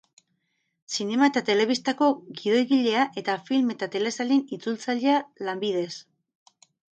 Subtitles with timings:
[0.93, 2.07] Zinema eta telebistako
[2.39, 5.93] gidoigilea, eta film eta telesailen itzultzailea, lanbidez.